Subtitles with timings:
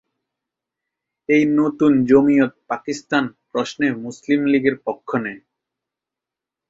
[1.29, 5.41] এই নতুন জমিয়ত পাকিস্তান প্রশ্নে মুসলিম লীগের পক্ষ নেয়।